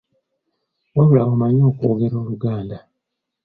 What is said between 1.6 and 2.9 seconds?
okwogela Oluganda!